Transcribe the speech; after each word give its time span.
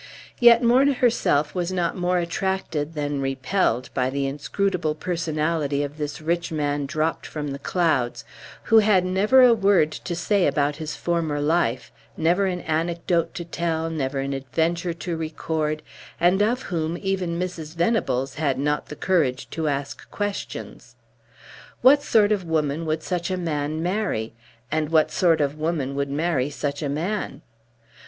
Yet 0.39 0.63
Morna 0.63 0.93
herself 0.93 1.53
was 1.53 1.71
not 1.71 1.95
more 1.95 2.17
attracted 2.17 2.95
than 2.95 3.21
repelled 3.21 3.91
by 3.93 4.09
the 4.09 4.25
inscrutable 4.25 4.95
personality 4.95 5.83
of 5.83 5.99
this 5.99 6.19
rich 6.19 6.51
man 6.51 6.87
dropped 6.87 7.27
from 7.27 7.49
the 7.49 7.59
clouds, 7.59 8.25
who 8.63 8.79
had 8.79 9.05
never 9.05 9.43
a 9.43 9.53
word 9.53 9.91
to 9.91 10.15
say 10.15 10.47
about 10.47 10.77
his 10.77 10.95
former 10.95 11.39
life, 11.39 11.91
never 12.17 12.47
an 12.47 12.61
anecdote 12.61 13.35
to 13.35 13.45
tell, 13.45 13.91
never 13.91 14.17
an 14.17 14.33
adventure 14.33 14.95
to 14.95 15.15
record, 15.15 15.83
and 16.19 16.41
of 16.41 16.63
whom 16.63 16.97
even 16.97 17.39
Mrs. 17.39 17.75
Venables 17.75 18.33
had 18.33 18.57
not 18.57 18.87
the 18.87 18.95
courage 18.95 19.51
to 19.51 19.67
ask 19.67 20.09
questions. 20.09 20.95
What 21.83 22.01
sort 22.01 22.31
of 22.31 22.43
woman 22.43 22.87
would 22.87 23.03
such 23.03 23.29
a 23.29 23.37
man 23.37 23.83
marry, 23.83 24.33
and 24.71 24.89
what 24.89 25.11
sort 25.11 25.41
of 25.41 25.59
woman 25.59 25.93
would 25.93 26.09
marry 26.09 26.49
such 26.49 26.81
a 26.81 26.89
man? 26.89 27.43